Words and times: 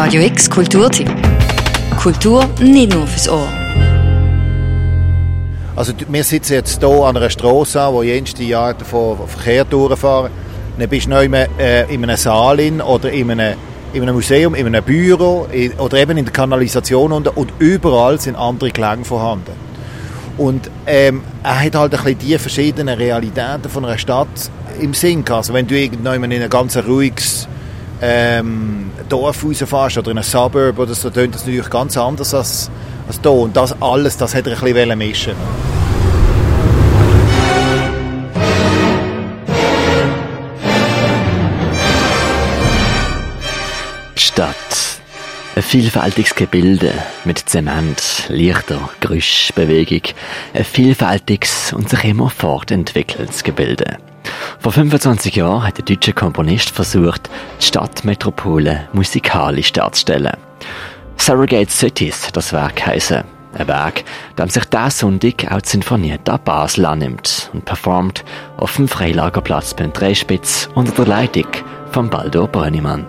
Radio 0.00 0.22
X 0.22 0.48
Kulturtipp. 0.48 1.10
Kultur 2.00 2.48
nicht 2.60 2.94
nur 2.94 3.04
fürs 3.04 3.28
Ohr. 3.28 3.48
Also 5.74 5.92
wir 6.08 6.22
sitzen 6.22 6.52
jetzt 6.52 6.78
hier 6.78 6.88
an 6.88 7.16
einer 7.16 7.28
Straße, 7.28 7.80
wo 7.90 8.04
jenste 8.04 8.44
Jahre 8.44 8.76
davon 8.76 9.18
Verkehr 9.26 9.64
durchfahren. 9.64 10.30
Dann 10.78 10.88
bist 10.88 11.06
du 11.06 11.10
noch 11.10 11.22
in 11.22 11.34
einem, 11.34 11.50
äh, 11.58 11.92
in 11.92 12.04
einem 12.04 12.16
Saal 12.16 12.60
oder 12.80 13.10
in 13.10 13.32
einem, 13.32 13.56
in 13.92 14.02
einem 14.02 14.14
Museum, 14.14 14.54
in 14.54 14.66
einem 14.66 14.84
Büro 14.84 15.48
oder 15.78 15.96
eben 15.98 16.16
in 16.16 16.26
der 16.26 16.32
Kanalisation 16.32 17.10
und, 17.10 17.36
und 17.36 17.52
überall 17.58 18.20
sind 18.20 18.36
andere 18.36 18.70
Klänge 18.70 19.04
vorhanden. 19.04 19.54
Und 20.36 20.70
ähm, 20.86 21.22
er 21.42 21.60
hat 21.60 21.74
halt 21.74 21.92
ein 21.94 22.04
bisschen 22.04 22.18
die 22.20 22.38
verschiedenen 22.38 22.96
Realitäten 22.96 23.68
von 23.68 23.84
einer 23.84 23.98
Stadt 23.98 24.28
im 24.80 24.94
Sinn. 24.94 25.24
Also 25.28 25.52
wenn 25.54 25.66
du 25.66 25.76
irgendwann 25.76 26.30
in 26.30 26.40
ein 26.40 26.48
ganz 26.48 26.76
ruhiges 26.76 27.48
ähm, 28.00 28.90
Dorf 29.08 29.44
rausfährst 29.44 29.98
oder 29.98 30.10
in 30.10 30.18
einem 30.18 30.24
Suburb 30.24 30.78
oder 30.78 30.94
so, 30.94 31.10
tönt 31.10 31.34
das 31.34 31.42
natürlich 31.42 31.70
ganz 31.70 31.96
anders 31.96 32.34
als, 32.34 32.70
als 33.06 33.20
hier. 33.20 33.30
Und 33.30 33.56
das 33.56 33.80
alles, 33.80 34.16
das 34.16 34.34
hat 34.34 34.46
er 34.46 34.62
ein 34.62 34.72
bisschen 34.72 34.98
mischen 34.98 35.34
Stadt. 44.14 44.54
Ein 45.56 45.62
vielfältiges 45.62 46.36
Gebilde 46.36 46.92
mit 47.24 47.38
Zement, 47.48 48.26
Lichter, 48.28 48.88
Geräusch, 49.00 49.50
Bewegung. 49.52 50.02
Ein 50.54 50.64
vielfältiges 50.64 51.72
und 51.72 51.88
sich 51.88 52.04
immer 52.04 52.30
fortentwickeltes 52.30 53.42
Gebilde. 53.42 53.98
Vor 54.60 54.72
25 54.72 55.36
Jahren 55.36 55.64
hat 55.66 55.78
der 55.78 55.84
deutsche 55.84 56.12
Komponist 56.12 56.70
versucht, 56.70 57.30
die 57.60 57.64
Stadtmetropole 57.64 58.88
musikalisch 58.92 59.72
darzustellen. 59.72 60.36
Surrogate 61.16 61.70
Cities, 61.70 62.28
das 62.32 62.52
Werk 62.52 62.86
heisse. 62.86 63.24
Ein 63.54 63.66
Werk, 63.66 64.04
dem 64.38 64.48
sich 64.50 64.64
diesen 64.66 64.90
Sonntag 64.90 65.50
auch 65.50 65.60
die 65.60 65.68
Sinfonie 65.68 66.16
da 66.22 66.36
Basel 66.36 66.86
annimmt 66.86 67.50
und 67.52 67.64
performt 67.64 68.24
auf 68.56 68.76
dem 68.76 68.88
Freilagerplatz 68.88 69.74
beim 69.74 69.92
Dreispitz 69.92 70.68
unter 70.74 70.92
der 70.92 71.06
Leitung 71.06 71.46
von 71.90 72.10
Baldur 72.10 72.46
Brönnimann. 72.46 73.06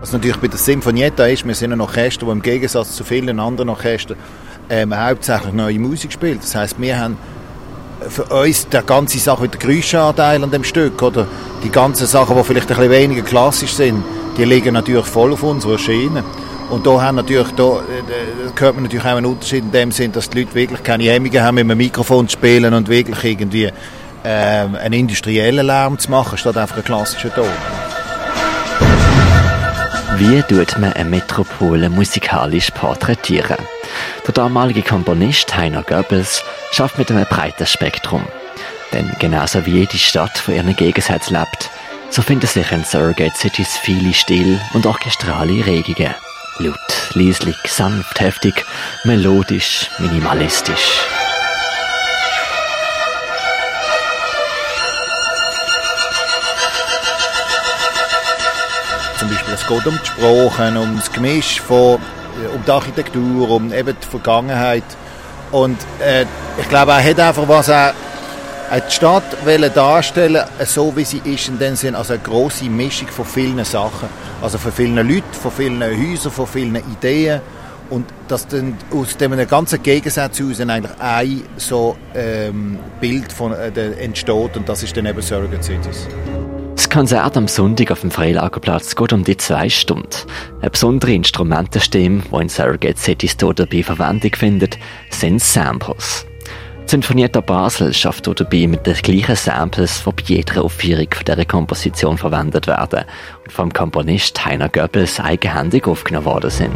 Was 0.00 0.12
natürlich 0.12 0.38
bei 0.38 0.48
der 0.48 0.58
Sinfonietta 0.58 1.26
ist, 1.26 1.46
wir 1.46 1.54
sind 1.54 1.72
ein 1.72 1.80
Orchester, 1.80 2.26
das 2.26 2.32
im 2.32 2.42
Gegensatz 2.42 2.96
zu 2.96 3.04
vielen 3.04 3.38
anderen 3.38 3.68
Orchestern 3.68 4.16
ähm, 4.70 4.96
hauptsächlich 4.96 5.52
neue 5.52 5.78
Musik 5.78 6.12
spielt. 6.12 6.42
Das 6.42 6.54
heißt, 6.54 6.80
wir 6.80 6.98
haben 6.98 7.16
für 8.08 8.24
uns 8.24 8.68
der 8.68 8.82
ganze 8.82 9.18
Sache 9.18 9.42
mit 9.42 9.54
der 9.54 9.60
Geräuschanteil 9.60 10.42
an 10.42 10.50
dem 10.50 10.64
Stück 10.64 11.02
oder 11.02 11.26
die 11.62 11.70
ganzen 11.70 12.06
Sachen, 12.06 12.36
die 12.36 12.44
vielleicht 12.44 12.70
ein 12.70 12.76
bisschen 12.76 12.90
weniger 12.90 13.22
klassisch 13.22 13.72
sind, 13.72 14.02
die 14.36 14.44
liegen 14.44 14.74
natürlich 14.74 15.06
voll 15.06 15.32
auf 15.32 15.42
unserer 15.42 15.78
Schiene. 15.78 16.24
Und 16.70 16.86
da, 16.86 17.00
haben 17.00 17.16
natürlich, 17.16 17.48
da, 17.52 17.80
da 18.54 18.60
hört 18.60 18.74
man 18.74 18.84
natürlich 18.84 19.06
auch 19.06 19.16
einen 19.16 19.26
Unterschied 19.26 19.64
in 19.64 19.72
dem 19.72 19.90
Sinn, 19.90 20.12
dass 20.12 20.28
die 20.28 20.40
Leute 20.40 20.54
wirklich 20.54 20.82
keine 20.82 21.04
Hemmungen 21.04 21.42
haben, 21.42 21.54
mit 21.54 21.64
einem 21.64 21.78
Mikrofon 21.78 22.28
zu 22.28 22.34
spielen 22.34 22.74
und 22.74 22.88
wirklich 22.88 23.24
irgendwie 23.24 23.70
ähm, 24.24 24.74
einen 24.74 24.92
industriellen 24.92 25.66
Lärm 25.66 25.98
zu 25.98 26.10
machen, 26.10 26.36
statt 26.36 26.56
einfach 26.58 26.76
einen 26.76 26.84
klassischen 26.84 27.32
Ton. 27.32 27.46
Wie 30.18 30.42
tut 30.42 30.76
man 30.80 30.92
eine 30.94 31.08
Metropole 31.08 31.88
musikalisch 31.88 32.72
porträtieren? 32.72 33.56
Der 34.26 34.34
damalige 34.34 34.82
Komponist 34.82 35.56
Heiner 35.56 35.84
Goebbels 35.84 36.42
schafft 36.72 36.98
mit 36.98 37.08
einem 37.12 37.24
breiten 37.24 37.68
Spektrum. 37.68 38.26
Denn 38.92 39.12
genauso 39.20 39.64
wie 39.64 39.78
jede 39.78 39.96
Stadt 39.96 40.36
von 40.36 40.54
ihren 40.54 40.74
Gegensätzen 40.74 41.36
lebt, 41.36 41.70
so 42.10 42.20
finden 42.20 42.48
sich 42.48 42.72
in 42.72 42.82
Surrogate 42.82 43.36
Cities 43.36 43.76
viele 43.76 44.12
still 44.12 44.60
und 44.74 44.86
orchestrale 44.86 45.64
Regungen. 45.64 46.12
Laut, 46.58 47.14
leislich, 47.14 47.56
sanft, 47.68 48.18
heftig, 48.18 48.64
melodisch, 49.04 49.88
minimalistisch. 50.00 51.06
Zum 59.28 59.36
Beispiel, 59.36 59.54
es 59.54 59.66
geht 59.66 59.86
um 59.86 59.98
die 60.00 60.06
Sprache, 60.06 60.80
um 60.80 60.96
das 60.96 61.12
Gemisch 61.12 61.60
von, 61.60 61.96
äh, 61.96 62.54
um 62.54 62.64
die 62.64 62.70
Architektur, 62.70 63.50
um 63.50 63.72
eben 63.74 63.94
die 64.00 64.06
Vergangenheit. 64.06 64.84
Und 65.52 65.76
äh, 66.00 66.24
ich 66.58 66.68
glaube, 66.68 66.92
er 66.92 67.04
hat 67.04 67.20
einfach 67.20 67.46
was 67.46 67.68
er, 67.68 67.92
er 68.70 68.80
die 68.80 68.90
Stadt 68.90 69.24
darstellen 69.74 70.44
so 70.64 70.96
wie 70.96 71.04
sie 71.04 71.20
ist, 71.24 71.48
in 71.48 71.58
dem 71.58 71.76
Sinn, 71.76 71.94
also 71.94 72.14
eine 72.14 72.22
grosse 72.22 72.64
Mischung 72.64 73.08
von 73.08 73.26
vielen 73.26 73.62
Sachen. 73.66 74.08
Also 74.40 74.56
von 74.56 74.72
vielen 74.72 74.96
Leuten, 74.96 75.32
von 75.32 75.52
vielen 75.52 75.82
Häusern, 75.82 76.32
von 76.32 76.46
vielen 76.46 76.76
Ideen. 76.76 77.42
Und 77.90 78.06
dass 78.28 78.46
dann 78.46 78.78
aus 78.90 79.16
dem 79.18 79.36
ganzen 79.46 79.82
Gegensatz 79.82 80.38
heraus 80.38 80.60
eigentlich 80.60 80.92
ein 81.00 81.42
so 81.58 81.96
ähm, 82.14 82.78
Bild 82.98 83.30
von, 83.30 83.52
äh, 83.52 83.70
entsteht 84.02 84.56
und 84.56 84.66
das 84.68 84.82
ist 84.82 84.96
dann 84.96 85.04
eben 85.04 85.20
Surrogate 85.20 85.62
Cities. 85.62 86.06
Das 86.88 86.96
Konzert 86.96 87.36
am 87.36 87.48
Sonntag 87.48 87.90
auf 87.90 88.00
dem 88.00 88.10
Freilagerplatz 88.10 88.96
geht 88.96 89.12
um 89.12 89.22
die 89.22 89.36
zwei 89.36 89.68
Stunden. 89.68 90.08
Eine 90.62 90.70
besondere 90.70 91.12
Instrumentenstimme, 91.12 92.22
die 92.32 92.40
in 92.40 92.48
Surrogate 92.48 92.96
Cities 92.96 93.36
dabei 93.36 93.82
Verwendung 93.82 94.34
findet, 94.34 94.78
sind 95.10 95.42
Samples. 95.42 96.24
Die 96.84 96.90
Sinfonietta 96.90 97.42
Basel 97.42 97.92
schafft 97.92 98.26
dabei 98.26 98.66
mit 98.66 98.86
den 98.86 98.94
gleichen 98.94 99.36
Samples, 99.36 100.02
die 100.02 100.10
bei 100.12 100.22
jeder 100.24 100.64
Aufführung 100.64 101.08
von 101.12 101.24
dieser 101.26 101.44
Komposition 101.44 102.16
verwendet 102.16 102.66
werden 102.66 103.04
und 103.44 103.52
vom 103.52 103.70
Komponist 103.70 104.42
Heiner 104.46 104.70
Goebbels 104.70 105.20
eigenhändig 105.20 105.86
aufgenommen 105.86 106.24
worden 106.24 106.50
sind. 106.50 106.72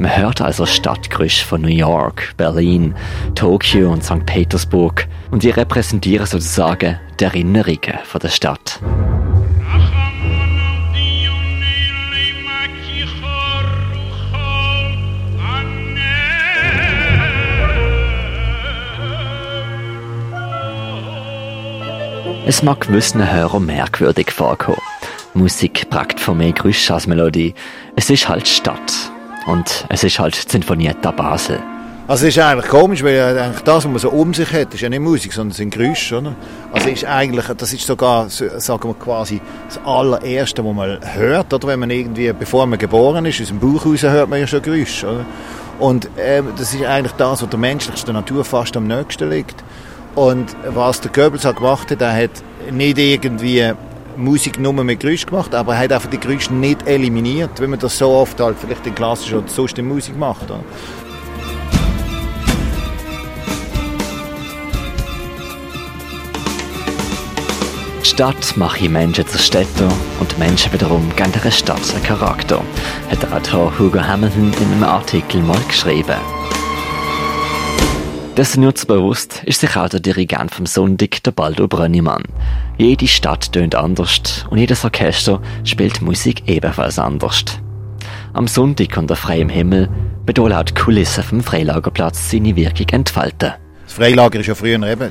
Man 0.00 0.16
hört 0.16 0.40
also 0.40 0.64
Stadtgerüche 0.64 1.44
von 1.44 1.60
New 1.60 1.68
York, 1.68 2.32
Berlin, 2.38 2.94
Tokio 3.34 3.92
und 3.92 4.02
St. 4.02 4.24
Petersburg 4.24 5.06
und 5.30 5.42
die 5.42 5.50
repräsentieren 5.50 6.24
sozusagen 6.24 6.98
die 7.20 7.24
Erinnerungen 7.24 7.98
von 8.04 8.18
der 8.18 8.28
Stadt. 8.28 8.80
Es 22.46 22.62
mag 22.62 22.80
gewissen 22.80 23.30
Hörern 23.30 23.66
merkwürdig 23.66 24.30
vorkommen. 24.30 24.80
Musik 25.34 25.90
prägt 25.90 26.20
von 26.20 26.38
mehr 26.38 26.52
Geräusch 26.52 26.90
als 26.90 27.06
Melodie. 27.06 27.52
Es 27.96 28.08
ist 28.08 28.30
halt 28.30 28.48
Stadt. 28.48 29.12
Und 29.46 29.86
es 29.88 30.04
ist 30.04 30.18
halt 30.18 30.34
Sinfonietta 30.34 31.10
Basel. 31.10 31.62
Also 32.10 32.26
es 32.26 32.36
ist 32.36 32.42
eigentlich 32.42 32.68
komisch, 32.68 33.04
weil 33.04 33.38
eigentlich 33.38 33.62
das, 33.62 33.84
was 33.84 33.84
man 33.84 33.98
so 33.98 34.10
um 34.10 34.34
sich 34.34 34.52
hat, 34.52 34.74
ist 34.74 34.80
ja 34.80 34.88
nicht 34.88 35.00
Musik, 35.00 35.32
sondern 35.32 35.54
sind 35.54 35.72
Geräusche, 35.72 36.18
oder? 36.18 36.34
Also 36.72 36.88
ist 36.88 37.04
eigentlich, 37.04 37.46
das 37.56 37.72
ist 37.72 37.86
sogar, 37.86 38.28
sagen 38.28 38.88
wir 38.88 38.94
quasi, 38.94 39.40
das 39.68 39.78
allererste, 39.84 40.64
was 40.64 40.74
man 40.74 40.98
hört, 41.14 41.54
oder? 41.54 41.68
Wenn 41.68 41.78
man 41.78 41.90
irgendwie, 41.90 42.32
bevor 42.32 42.66
man 42.66 42.80
geboren 42.80 43.26
ist, 43.26 43.40
aus 43.40 43.46
dem 43.46 43.60
Bauch 43.60 43.86
raus 43.86 44.02
hört 44.02 44.28
man 44.28 44.40
ja 44.40 44.46
schon 44.48 44.60
Geräusche, 44.60 45.06
oder? 45.06 45.24
Und 45.78 46.06
äh, 46.18 46.42
das 46.58 46.74
ist 46.74 46.84
eigentlich 46.84 47.12
das, 47.12 47.42
was 47.42 47.48
der 47.48 47.58
menschlichsten 47.60 48.12
Natur 48.12 48.44
fast 48.44 48.76
am 48.76 48.88
nächsten 48.88 49.30
liegt. 49.30 49.62
Und 50.16 50.56
was 50.66 51.00
der 51.00 51.12
Goebbels 51.12 51.44
hat 51.44 51.56
gemacht 51.56 51.92
hat, 51.92 52.00
er 52.02 52.24
hat 52.24 52.42
nicht 52.72 52.98
irgendwie 52.98 53.72
Musik 54.16 54.58
nur 54.58 54.72
mit 54.72 55.00
Geräusch 55.00 55.26
gemacht, 55.26 55.54
aber 55.54 55.74
er 55.74 55.80
hat 55.80 55.92
einfach 55.92 56.10
die 56.10 56.18
Geräusche 56.18 56.52
nicht 56.52 56.86
eliminiert, 56.86 57.60
wie 57.60 57.66
man 57.66 57.78
das 57.78 57.96
so 57.96 58.10
oft 58.10 58.40
halt 58.40 58.56
vielleicht 58.58 58.86
in 58.86 58.94
klassischer 58.94 59.38
oder 59.38 59.48
sonst 59.48 59.78
in 59.78 59.88
Musik 59.88 60.16
macht. 60.18 60.50
Oder? 60.50 60.60
Die 68.02 68.08
Stadt 68.08 68.56
mache 68.56 68.88
Menschen 68.88 69.26
zu 69.26 69.38
Städten 69.38 69.88
und 70.20 70.38
Menschen 70.38 70.72
wiederum 70.72 71.08
geben 71.16 71.32
der 71.32 71.50
Stadt 71.50 71.80
einen 71.94 72.02
Charakter, 72.02 72.62
hat 73.10 73.22
der 73.22 73.32
Autor 73.32 73.78
Hugo 73.78 74.00
Hamilton 74.00 74.52
in 74.60 74.72
einem 74.72 74.84
Artikel 74.84 75.40
mal 75.42 75.60
geschrieben. 75.68 76.16
Dessen 78.40 78.62
bewusst 78.62 79.42
ist 79.44 79.60
sich 79.60 79.76
auch 79.76 79.90
der 79.90 80.00
Dirigent 80.00 80.54
vom 80.54 80.64
Sonntag, 80.64 81.22
der 81.24 81.30
Baldo 81.30 81.68
Brönnimann. 81.68 82.22
Jede 82.78 83.06
Stadt 83.06 83.52
tönt 83.52 83.74
anders 83.74 84.46
und 84.48 84.56
jedes 84.56 84.82
Orchester 84.82 85.42
spielt 85.62 86.00
Musik 86.00 86.48
ebenfalls 86.48 86.98
anders. 86.98 87.44
Am 88.32 88.48
Sonntag 88.48 88.96
unter 88.96 89.14
freiem 89.14 89.50
Himmel 89.50 89.90
bedeutet 90.24 90.56
auch 90.56 90.62
die 90.62 90.72
Kulisse 90.72 91.22
vom 91.22 91.42
Freilagerplatz 91.42 92.30
seine 92.30 92.56
Wirkung 92.56 92.88
entfalten. 92.88 93.52
Das 93.84 93.92
Freilager 93.92 94.40
ist 94.40 94.46
ja 94.46 94.54
früher 94.54 94.76
eben 94.76 95.10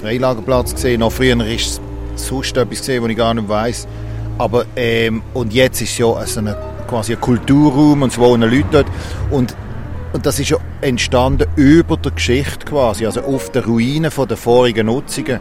Freilagerplatz 0.00 0.72
gesehen. 0.76 1.00
Noch 1.00 1.12
früher 1.12 1.38
ist 1.44 1.82
es 2.14 2.26
sonst 2.26 2.56
etwas 2.56 2.78
gesehen, 2.78 3.02
was 3.02 3.10
ich 3.10 3.18
gar 3.18 3.34
nicht 3.34 3.50
weiß. 3.50 3.86
Aber 4.38 4.64
ähm, 4.76 5.20
und 5.34 5.52
jetzt 5.52 5.82
ist 5.82 5.90
es 5.90 5.98
ja 5.98 6.10
also 6.10 6.40
eine, 6.40 6.56
quasi 6.88 7.12
ein 7.12 7.20
Kulturraum 7.20 8.00
und 8.00 8.12
es 8.12 8.18
wohnen 8.18 8.50
Leute 8.50 8.68
dort. 8.70 8.86
Und 9.30 9.54
und 10.12 10.24
das 10.24 10.38
ist 10.38 10.50
ja 10.50 10.58
entstanden 10.80 11.46
über 11.56 11.96
der 11.96 12.12
Geschichte 12.12 12.64
quasi, 12.66 13.06
also 13.06 13.20
auf 13.22 13.50
den 13.50 13.64
Ruinen 13.64 14.10
von 14.10 14.28
der 14.28 14.36
vorigen 14.36 14.86
Nutzungen. 14.86 15.40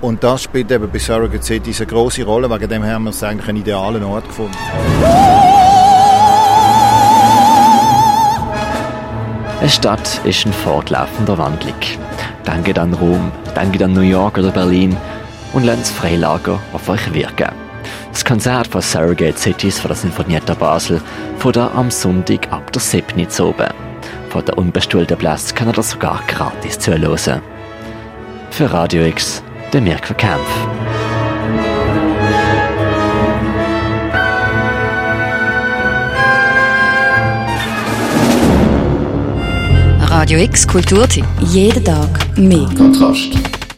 Und 0.00 0.22
das 0.22 0.42
spielt 0.42 0.70
eben 0.70 0.90
bei 0.90 0.98
Surrogate 0.98 1.42
City 1.42 1.74
eine 1.76 1.86
große 1.86 2.24
Rolle. 2.24 2.50
Wegen 2.50 2.68
dem 2.68 2.84
haben 2.84 3.04
wir 3.04 3.10
es 3.10 3.22
eigentlich 3.22 3.48
einen 3.48 3.58
idealen 3.58 4.02
Ort 4.04 4.26
gefunden. 4.26 4.56
Eine 9.60 9.70
Stadt 9.70 10.20
ist 10.24 10.44
ein 10.44 10.52
fortlaufender 10.52 11.38
Wandlung. 11.38 11.74
Denkt 12.46 12.78
an 12.78 12.92
Rom, 12.92 13.32
denkt 13.56 13.82
an 13.82 13.94
New 13.94 14.02
York 14.02 14.36
oder 14.36 14.50
Berlin 14.50 14.94
und 15.54 15.64
lasst 15.64 15.90
Freilager 15.92 16.60
auf 16.74 16.88
euch 16.90 17.14
wirken. 17.14 17.48
Das 18.12 18.24
Konzert 18.24 18.66
von 18.66 18.82
Surrogate 18.82 19.38
Cities 19.38 19.78
von 19.78 19.88
der 19.88 19.96
Sinfonietta 19.96 20.52
Basel 20.52 21.00
von 21.38 21.56
am 21.56 21.90
Sonntag 21.90 22.52
ab 22.52 22.70
der 22.72 22.82
7. 22.82 23.26
oben. 23.40 23.93
Von 24.34 24.44
der 24.44 24.58
unbestuhlten 24.58 25.16
Platz 25.16 25.54
kann 25.54 25.68
er 25.68 25.74
das 25.74 25.90
sogar 25.90 26.20
gratis 26.26 26.76
zuhören. 26.76 27.40
Für 28.50 28.72
Radio 28.72 29.04
X, 29.04 29.44
der 29.72 29.80
Mirko 29.80 30.12
Kempf. 30.14 30.40
Radio 40.00 40.40
X 40.40 40.66
Kulturtipp. 40.66 41.24
Jeden 41.38 41.84
Tag 41.84 42.36
mehr. 42.36 42.68
Kontrast. 42.76 43.53